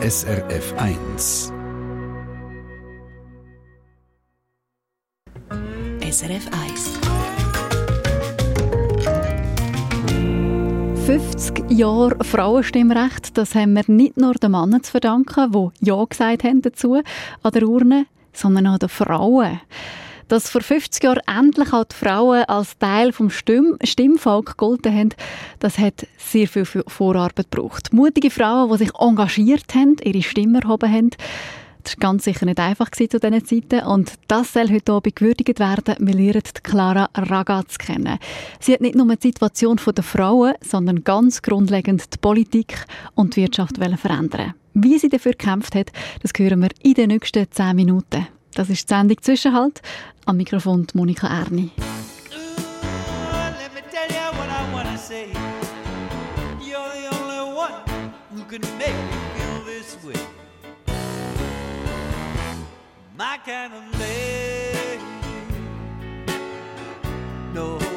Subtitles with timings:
[0.00, 1.52] SRF 1.
[6.00, 7.00] SRF 1.
[11.04, 16.44] 50 Jahre Frauenstimmrecht, das haben wir nicht nur den Männern zu verdanken, die Ja gesagt
[16.44, 17.02] haben dazu
[17.42, 19.60] an der Urne, sondern auch den Frauen.
[20.28, 25.08] Dass vor 50 Jahren endlich auch die Frauen als Teil vom Stimm Stimmvolk gegolten haben,
[25.58, 27.92] das hat sehr viel Vorarbeit gebraucht.
[27.92, 31.10] Mutige Frauen, die sich engagiert haben, ihre Stimme erhoben haben,
[31.88, 33.86] das war ganz sicher nicht einfach zu diesen Zeiten.
[33.86, 35.94] Und das soll heute Abend gewürdigt werden.
[35.98, 38.18] Wir lernen Clara Ragaz kennen.
[38.60, 43.42] Sie hat nicht nur die Situation der Frauen, sondern ganz grundlegend die Politik und die
[43.42, 44.52] Wirtschaft verändern.
[44.74, 45.90] Wie sie dafür gekämpft hat,
[46.20, 48.26] das hören wir in den nächsten zehn Minuten.
[48.54, 49.80] Das ist die Sendung Zwischenhalt.
[50.28, 51.70] Am Mikrofon Monika Erni.
[63.16, 63.98] my kind of.
[67.54, 67.87] No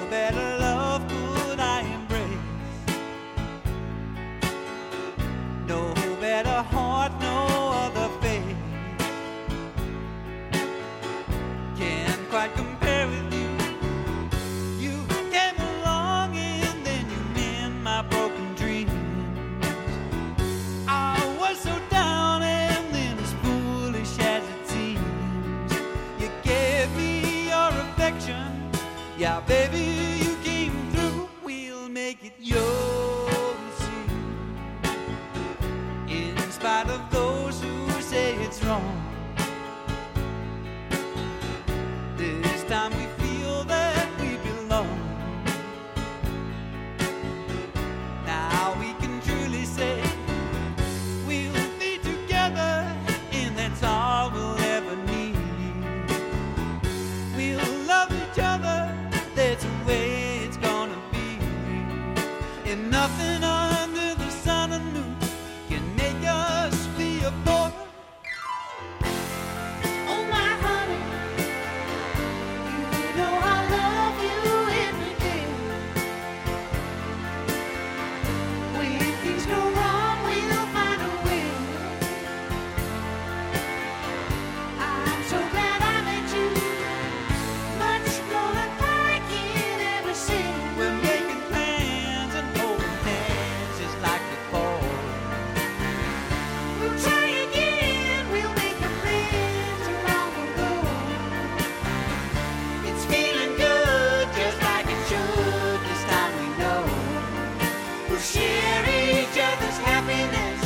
[108.21, 110.59] share each other's happiness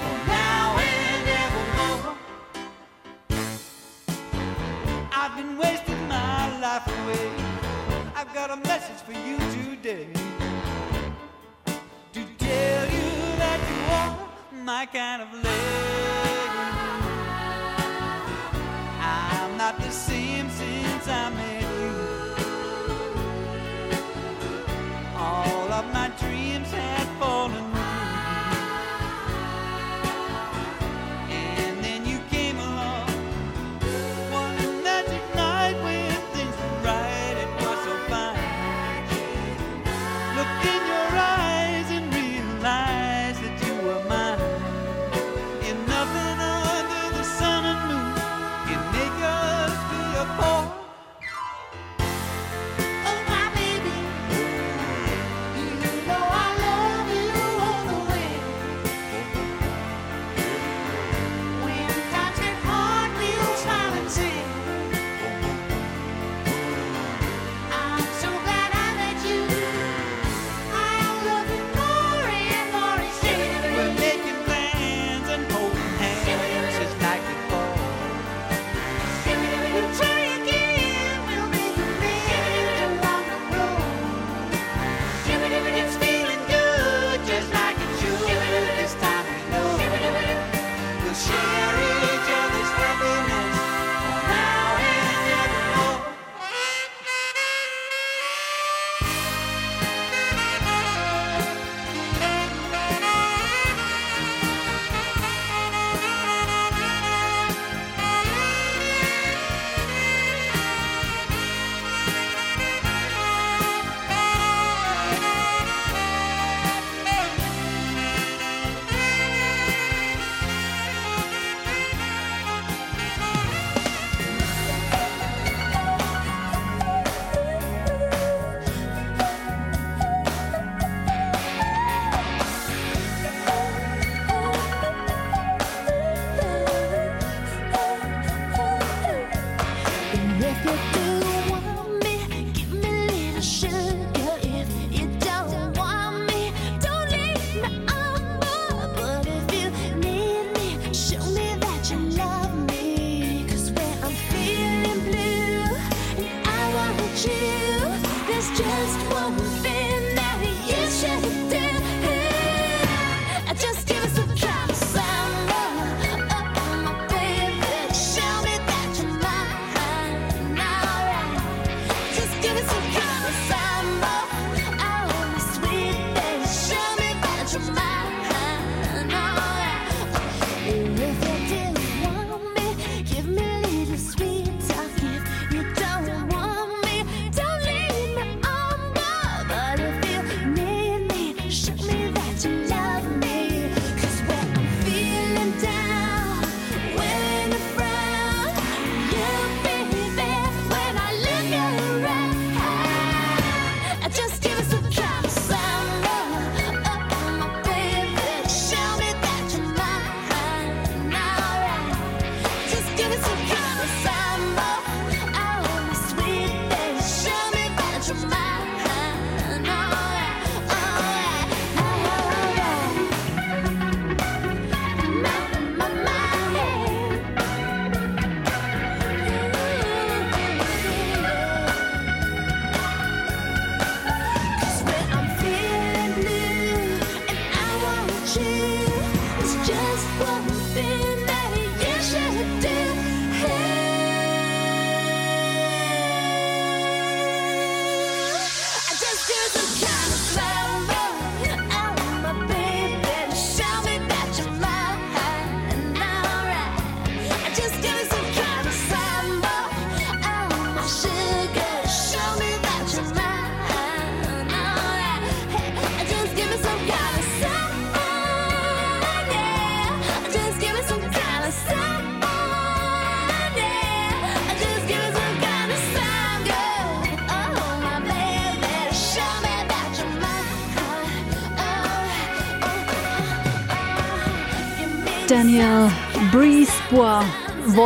[0.00, 2.16] for now and evermore.
[5.12, 7.30] I've been wasting my life away.
[8.16, 10.08] I've got a message for you today.
[12.14, 13.10] To tell you
[13.42, 15.48] that you are my kind of lady.
[19.00, 21.61] I'm not the same since I met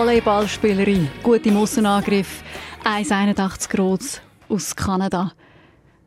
[0.06, 2.44] Volleyballspielerin, gut im Außenangriff,
[2.84, 5.32] 1,81 groß aus Kanada.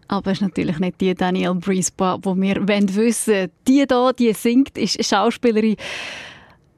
[0.08, 3.52] Aber es ist natürlich nicht die Danielle Brisebois, die wir wissen wollen.
[3.68, 5.76] Die hier, die singt, ist Schauspielerin.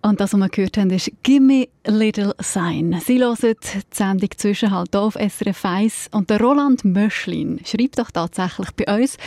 [0.02, 3.00] Und das, was wir gehört haben, ist «Gimme Little Sign».
[3.06, 6.10] Sie hören die Sendung «Zwischenhalt» auf SRF 1.
[6.14, 9.18] Und der Roland Möschlin schreibt doch tatsächlich bei uns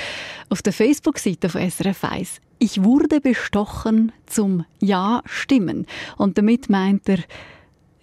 [0.49, 5.87] auf der Facebook-Seite von SRF 1 ich wurde bestochen zum Ja stimmen.
[6.17, 7.19] Und damit meint er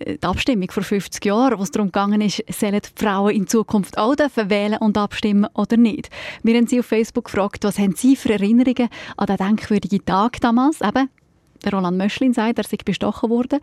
[0.06, 3.98] die Abstimmung vor 50 Jahren, wo es darum gegangen ist, sollen die Frauen in Zukunft
[3.98, 6.10] auch dürfen wählen und abstimmen oder nicht.
[6.44, 10.40] Wir haben Sie auf Facebook gefragt, was haben Sie für Erinnerungen an den denkwürdigen Tag
[10.42, 10.82] damals?
[10.82, 11.10] Eben,
[11.72, 13.60] Roland Möschlin sagt, er sei bestochen worden.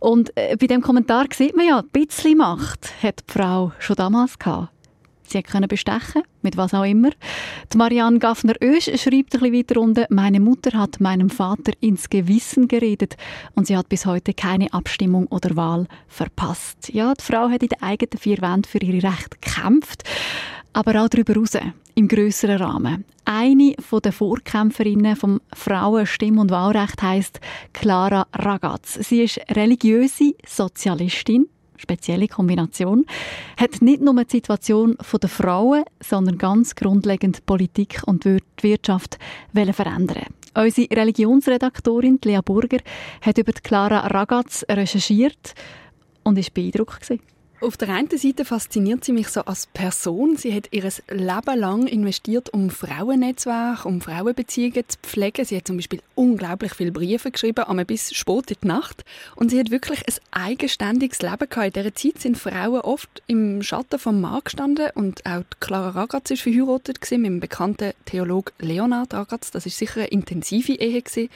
[0.00, 3.96] Und äh, bei dem Kommentar sieht man ja, ein bisschen Macht hat die Frau schon
[3.96, 4.70] damals gehabt.
[5.30, 7.10] Sie können bestechen, mit was auch immer.
[7.72, 13.16] Die Marianne Gaffner-Oesch schreibt ein weiter unten, meine Mutter hat meinem Vater ins Gewissen geredet
[13.54, 16.90] und sie hat bis heute keine Abstimmung oder Wahl verpasst.
[16.92, 20.02] Ja, die Frau hat in den eigenen vier Wänden für ihre Rechte gekämpft,
[20.72, 21.56] aber auch darüber hinaus,
[21.94, 23.04] im grösseren Rahmen.
[23.24, 27.40] Eine der Vorkämpferinnen vom Frauenstimm- und Wahlrecht heißt
[27.72, 28.94] Clara Ragaz.
[28.94, 31.48] Sie ist religiöse Sozialistin,
[31.80, 33.06] spezielle Kombination,
[33.56, 38.24] hat nicht nur die Situation der Frauen, sondern ganz grundlegend Politik und
[38.60, 39.18] Wirtschaft
[39.52, 40.26] verändern.
[40.54, 42.78] Unsere Religionsredaktorin Lea Burger
[43.22, 45.54] hat über Clara Ragaz recherchiert
[46.24, 47.00] und ist beeindruckt.
[47.00, 47.20] Gewesen.
[47.62, 50.34] Auf der einen Seite fasziniert sie mich so als Person.
[50.38, 55.44] Sie hat ihr Leben lang investiert, um Frauennetzwerke, um Frauenbeziehungen zu pflegen.
[55.44, 59.04] Sie hat zum Beispiel unglaublich viele Briefe geschrieben, einmal bis spät in die Nacht.
[59.36, 61.76] Und sie hat wirklich ein eigenständiges Leben gehabt.
[61.76, 66.30] In dieser Zeit sind Frauen oft im Schatten vom Mann gestanden und auch Clara Ragaz
[66.30, 69.50] ist verheiratet mit dem bekannten Theologen Leonard Ragaz.
[69.50, 71.28] Das ist sicher eine intensive Ehe gewesen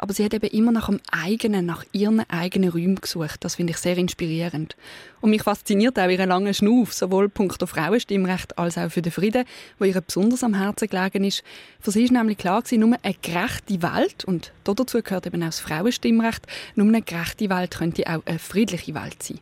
[0.00, 3.44] aber sie hat eben immer nach dem eigenen, nach ihren eigenen Räumen gesucht.
[3.44, 4.74] Das finde ich sehr inspirierend.
[5.20, 9.44] Und mich fasziniert auch ihre lange Schnuff, sowohl punkto Frauenstimmrecht als auch für den Frieden,
[9.78, 11.44] wo ihr besonders am Herzen gelegen ist.
[11.80, 15.46] Für sie ist nämlich klar gewesen, nur eine gerechte Welt, und dazu gehört eben auch
[15.46, 19.38] das Frauenstimmrecht, nur eine gerechte Welt könnte auch eine friedliche Welt sein.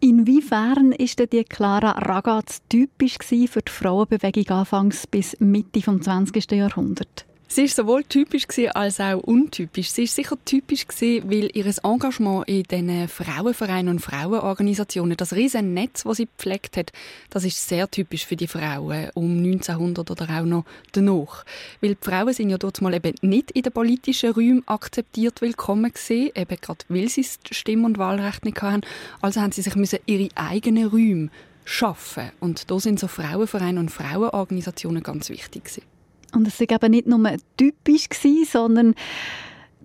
[0.00, 6.50] Inwiefern ist denn die Clara Ragaz typisch für die Frauenbewegung anfangs bis Mitte des 20.
[6.50, 7.24] Jahrhunderts?
[7.48, 9.90] Sie war sowohl typisch als auch untypisch.
[9.90, 16.02] Sie war sicher typisch, weil ihr Engagement in diesen Frauenvereinen und Frauenorganisationen, das riesen Netz,
[16.02, 16.92] das sie gepflegt hat,
[17.30, 21.44] das ist sehr typisch für die Frauen um 1900 oder auch noch danach.
[21.80, 25.92] Weil die Frauen sind ja dort mal eben nicht in den politischen Räumen akzeptiert willkommen
[25.92, 28.82] gesehen, eben gerade weil sie das Stimm- und Wahlrecht nicht hatten.
[29.22, 31.30] Also haben sie sich müssen ihre eigenen Räume
[31.64, 32.32] schaffen.
[32.40, 35.95] Und da sind so Frauenvereine und Frauenorganisationen ganz wichtig gewesen.
[36.36, 38.94] Und es war eben nicht nur typisch, gewesen, sondern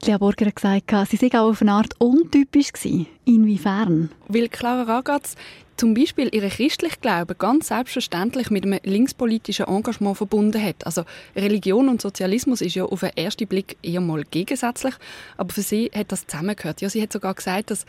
[0.03, 3.07] Lea Burger hat gesagt, sie sei auch auf eine Art untypisch gewesen.
[3.23, 4.09] Inwiefern?
[4.27, 5.35] Weil Clara Ragaz
[5.77, 10.85] zum Beispiel ihren christlichen Glauben ganz selbstverständlich mit einem linkspolitischen Engagement verbunden hat.
[10.85, 11.05] Also
[11.35, 14.95] Religion und Sozialismus ist ja auf den ersten Blick eher mal gegensätzlich,
[15.37, 16.81] aber für sie hat das zusammengehört.
[16.81, 17.85] Ja, sie hat sogar gesagt, dass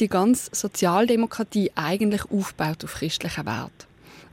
[0.00, 3.87] die ganze Sozialdemokratie eigentlich aufbaut auf christlichen Wert.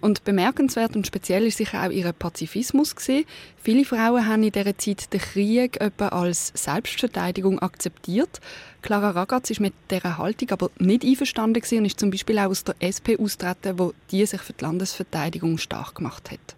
[0.05, 3.25] Und bemerkenswert und speziell ist sicher auch ihr Pazifismus gewesen.
[3.57, 8.39] Viele Frauen haben in dieser Zeit den Krieg etwa als Selbstverteidigung akzeptiert.
[8.83, 12.49] Clara Ragaz ist mit dieser Haltung aber nicht einverstanden gewesen und ist zum Beispiel auch
[12.49, 16.55] aus der SP austreten, wo die sich für die Landesverteidigung stark gemacht hat.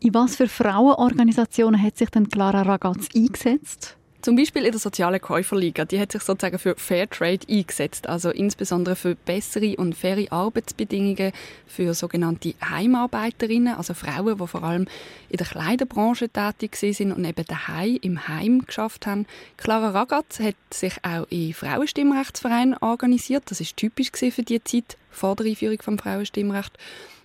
[0.00, 3.97] In was für Frauenorganisationen hat sich denn Clara Ragaz eingesetzt?
[4.20, 5.84] Zum Beispiel in der sozialen Käuferliga.
[5.84, 11.30] Die hat sich sozusagen für Fairtrade eingesetzt, also insbesondere für bessere und faire Arbeitsbedingungen
[11.68, 14.86] für sogenannte Heimarbeiterinnen, also Frauen, die vor allem
[15.28, 19.26] in der Kleiderbranche tätig sind und eben daheim im Heim geschafft haben.
[19.56, 23.44] Clara Ragaz hat sich auch in Frauenstimmrechtsvereinen organisiert.
[23.46, 26.76] Das ist typisch für die Zeit vor der Einführung vom Frauenstimmrecht.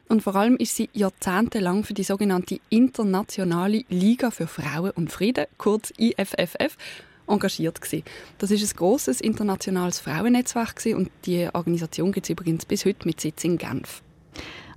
[0.10, 5.45] Und vor allem ist sie jahrzehntelang für die sogenannte Internationale Liga für Frauen und Frieden,
[5.57, 6.77] kurz IFFF,
[7.27, 7.81] engagiert.
[7.81, 8.03] Gewesen.
[8.38, 13.07] Das ist ein großes internationales Frauennetzwerk gewesen und die Organisation gibt es übrigens bis heute
[13.07, 14.01] mit Sitz in Genf.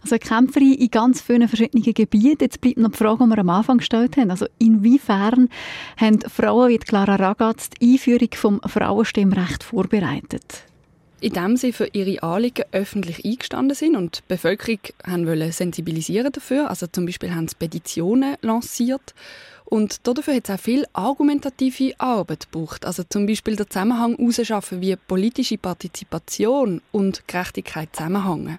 [0.03, 2.39] Also Kämpferin in ganz vielen verschiedenen Gebieten.
[2.41, 4.31] Jetzt bleibt noch die Frage, die wir am Anfang gestellt haben.
[4.31, 5.49] Also inwiefern
[5.97, 10.65] haben Frauen wie Clara Ragatz die Einführung vom Frauenstimmrecht vorbereitet?
[11.21, 16.69] Indem sie für ihre Anliegen öffentlich eingestanden sind und die Bevölkerung haben wollen sensibilisieren dafür.
[16.69, 19.15] Also zum Beispiel haben sie Petitionen lanciert
[19.65, 22.85] und dafür hat es auch viel argumentative Arbeit gebraucht.
[22.85, 28.59] Also zum Beispiel den Zusammenhang herausschaffen, wie politische Partizipation und Gerechtigkeit zusammenhängen.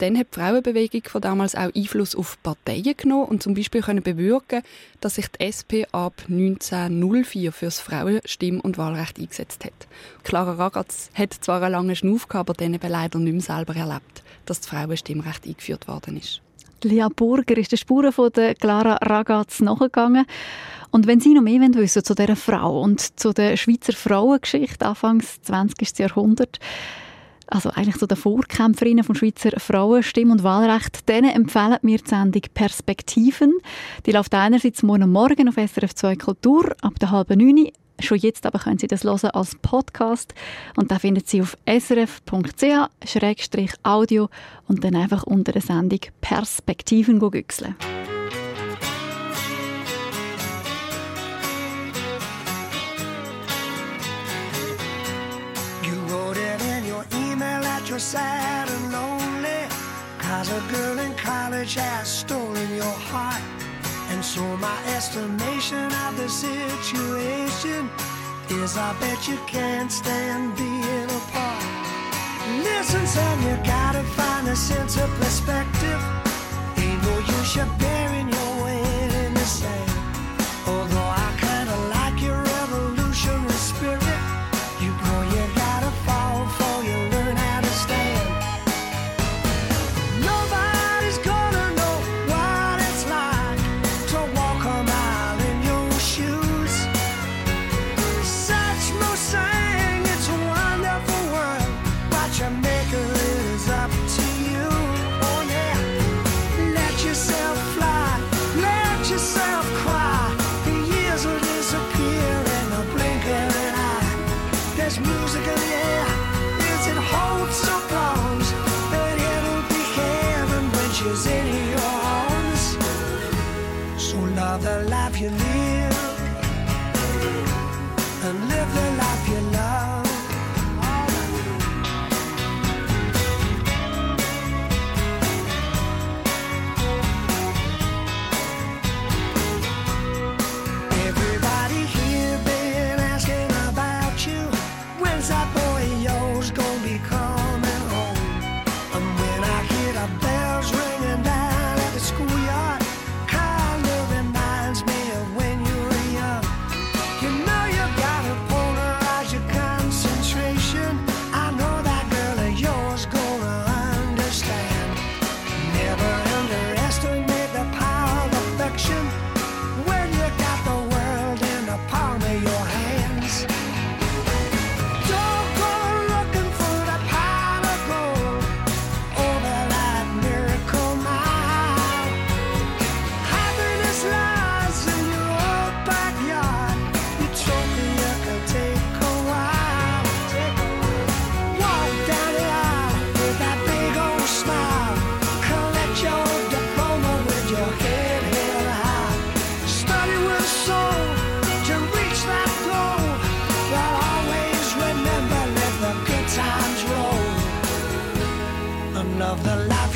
[0.00, 4.02] Dann hat die Frauenbewegung von damals auch Einfluss auf Parteien genommen und zum Beispiel können
[4.02, 4.62] bewirken,
[5.02, 9.88] dass sich die SP ab 1904 für das Frauenstimm- und Wahlrecht eingesetzt hat.
[10.24, 13.76] Clara Ragatz hat zwar einen langen Schnuff gehabt, aber dann eben leider nicht mehr selber
[13.76, 16.40] erlebt, dass das Frauenstimmrecht eingeführt worden ist.
[16.82, 20.24] Lia Burger ist den Spuren von der Clara Ragatz nachgegangen.
[20.90, 25.42] Und wenn Sie noch mehr wissen zu dieser Frau und zu der Schweizer Frauengeschichte Anfangs
[25.42, 25.98] 20.
[25.98, 26.58] Jahrhundert,
[27.50, 32.42] also eigentlich so der Vorkämpferinnen vom Schweizer Frauenstimm- und Wahlrecht, denen empfehlen wir die Sendung
[32.54, 33.54] Perspektiven.
[34.06, 37.68] Die läuft einerseits morgen Morgen auf SRF 2 Kultur ab der halben neun.
[37.98, 40.32] Schon jetzt aber können Sie das hören als Podcast
[40.76, 42.28] und da finden Sie auf srf.ch-audio
[44.68, 47.76] und dann einfach unter der Sendung Perspektiven googeln.
[58.10, 59.62] Sad and lonely.
[60.18, 63.40] Cause a girl in college has stolen your heart.
[64.10, 67.88] And so my estimation of the situation
[68.50, 71.64] Is I bet you can't stand being apart.
[72.66, 76.00] Listen son, you gotta find a sense of perspective.
[76.82, 77.99] Ain't no use you burying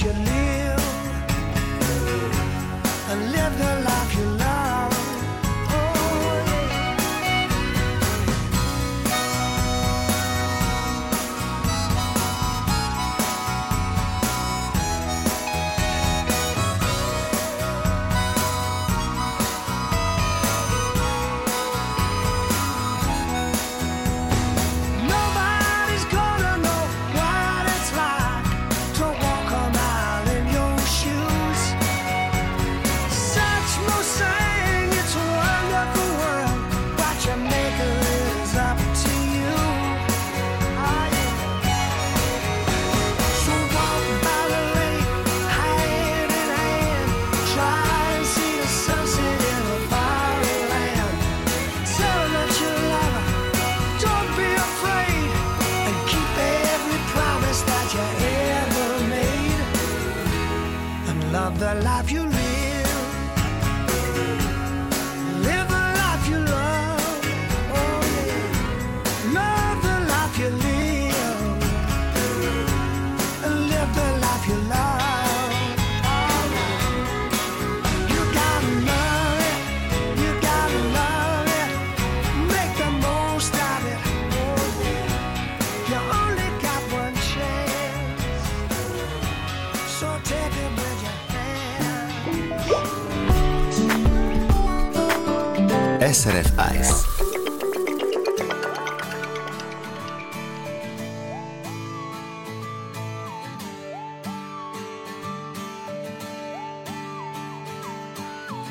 [0.04, 0.53] you leave.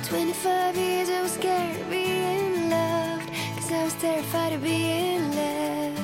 [0.03, 6.01] 25 years I was scared of being loved Cause I was terrified of being left.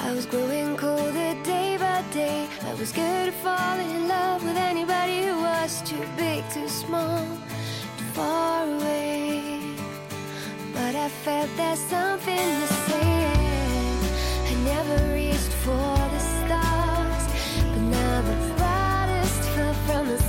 [0.00, 2.48] I was growing colder day by day.
[2.62, 7.24] I was scared of falling in love with anybody who was too big, too small,
[7.98, 9.60] too far away.
[10.74, 13.12] But I felt there's something to say
[14.50, 17.24] I never reached for the stars
[17.72, 20.21] But now the brightest fell from the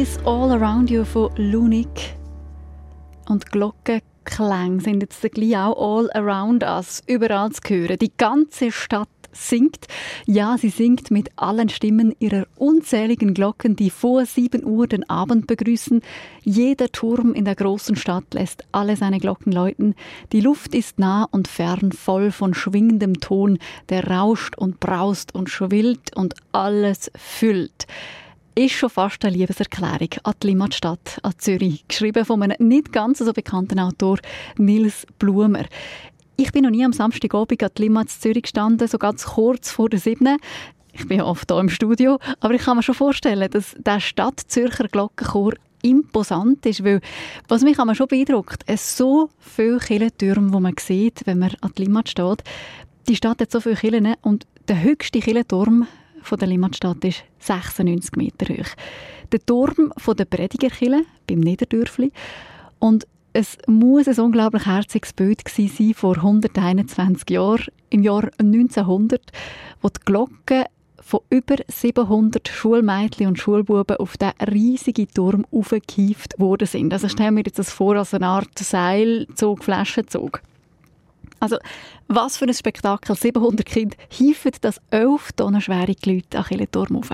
[0.00, 2.16] is all around you von Lunik.
[3.28, 7.98] Und Glockenklänge sind jetzt gleich auch all around us, überall zu hören.
[7.98, 9.86] Die ganze Stadt singt.
[10.26, 15.46] Ja, sie singt mit allen Stimmen ihrer unzähligen Glocken, die vor 7 Uhr den Abend
[15.46, 16.02] begrüßen.
[16.42, 19.94] Jeder Turm in der großen Stadt lässt alle seine Glocken läuten.
[20.32, 23.58] Die Luft ist nah und fern, voll von schwingendem Ton,
[23.90, 27.86] der rauscht und braust und schwillt und alles füllt
[28.54, 31.84] ist schon fast eine Liebeserklärung an die Limmatstadt, an Zürich.
[31.88, 34.18] Geschrieben von einem nicht ganz so bekannten Autor,
[34.56, 35.64] Nils Blumer.
[36.36, 39.88] Ich bin noch nie am Samstagabend an die Limmat Zürich gestanden, so ganz kurz vor
[39.88, 40.36] der siebten.
[40.92, 43.98] Ich bin ja oft hier im Studio, aber ich kann mir schon vorstellen, dass der
[43.98, 47.00] Stadt-Zürcher Glockenchor imposant ist, weil
[47.48, 51.72] was mich aber schon beeindruckt, es so viele Kirchentürme, die man sieht, wenn man an
[51.76, 52.44] der Limmat steht.
[53.08, 55.88] Die Stadt hat so viele Kirchen und der höchste Kirchenturm
[56.24, 58.68] von der Limmatstadt ist 96 Meter hoch.
[59.30, 62.12] Der Turm von der Predigerkirche beim Niederdörfli
[62.78, 69.20] und es muss ein unglaublich herziges Bild gewesen sein vor 121 Jahren, im Jahr 1900,
[69.82, 70.64] wo die Glocken
[71.00, 76.92] von über 700 Schulmädchen und Schulbuben auf diesen riesigen Turm aufgehieft worden sind.
[76.92, 80.40] Also stellen wir jetzt das vor als eine Art Seilzug, Flaschenzug.
[81.44, 81.58] Also,
[82.08, 83.14] was für ein Spektakel.
[83.14, 87.10] 700 Kinder hieven das 11 Tonnen schwere Leute an den Turm auf.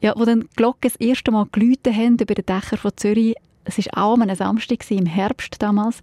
[0.00, 3.34] Ja, wo dann die Glocken das erste Mal geläutet haben über den Dächern von Zürich,
[3.64, 6.00] es war auch am Samstag, im Herbst damals,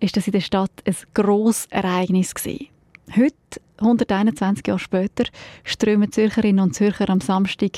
[0.00, 2.68] ist das in der Stadt ein grosses Ereignis gewesen.
[3.14, 5.24] Heute, 121 Jahre später,
[5.64, 7.72] strömen Zürcherinnen und Zürcher am Samstag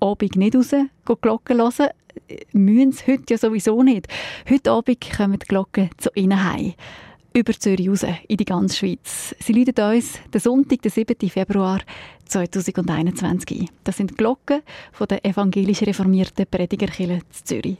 [0.00, 1.88] Abend nicht raus, gehen Glocken hören.
[2.52, 4.08] Müssen es heute ja sowieso nicht.
[4.48, 6.74] Heute Abend kommen die Glocken zu ihnen heim.
[7.32, 9.36] Über Zürich raus, in die ganze Schweiz.
[9.38, 11.28] Sie läuten uns den Sonntag, den 7.
[11.28, 11.80] Februar
[12.24, 13.70] 2021 ein.
[13.84, 14.62] Das sind die Glocken
[14.92, 17.78] von der evangelisch reformierten Predigerkirche Zürich.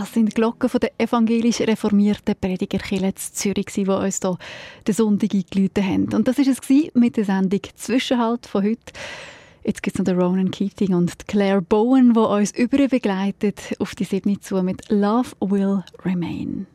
[0.00, 4.38] Das sind Glocken von der evangelisch reformierten Predigerkirche in Zürich, die uns hier
[4.86, 6.14] den Sonntag eingeläutet haben.
[6.14, 8.94] Und das war es mit der Sendung «Zwischenhalt» von heute.
[9.62, 13.94] Jetzt gibt es noch den Ronan Keating und Claire Bowen, die uns überall begleitet auf
[13.94, 16.66] die Siebni zu mit «Love Will Remain».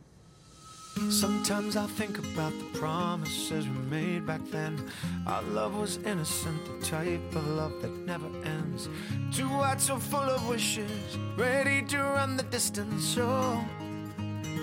[1.09, 4.81] Sometimes I think about the promises we made back then.
[5.27, 8.87] Our love was innocent, the type of love that never ends.
[9.31, 13.17] Two hearts so full of wishes, ready to run the distance.
[13.19, 13.63] Oh,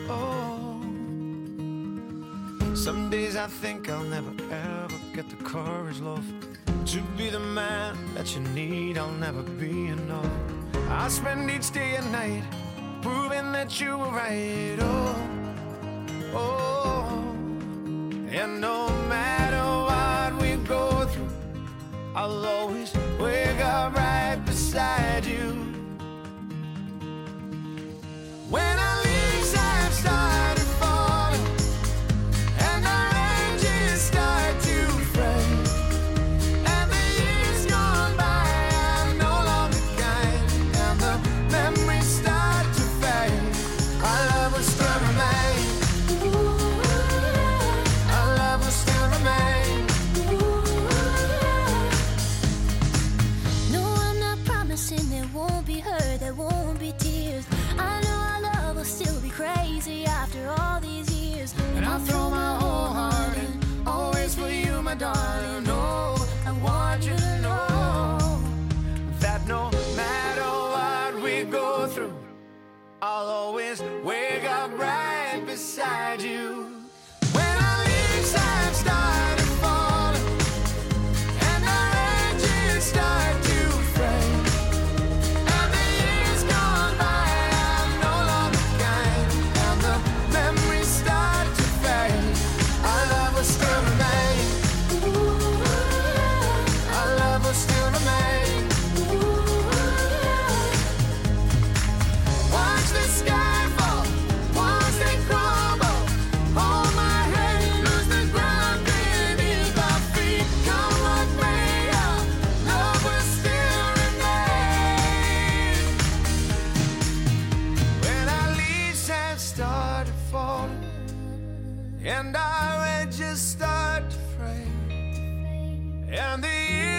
[0.09, 0.81] oh.
[2.75, 6.25] Some days I think I'll never ever get the courage, love,
[6.87, 8.97] to be the man that you need.
[8.97, 10.33] I'll never be enough.
[10.89, 12.45] I spend each day and night
[13.03, 14.79] proving that you were right.
[14.81, 15.42] Oh.
[16.35, 17.35] Oh,
[18.31, 21.29] and no matter what we go through,
[22.15, 25.02] I'll always wake up right beside
[64.93, 65.72] my darling.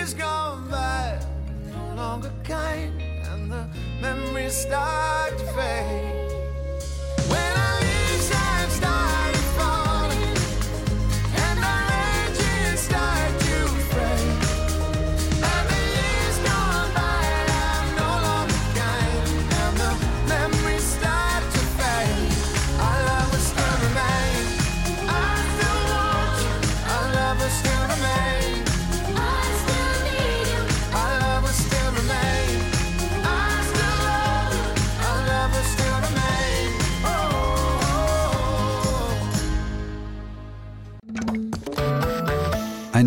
[0.03, 1.17] Years gone by
[1.71, 3.65] no longer kind, and the
[4.01, 6.22] memories start to fade.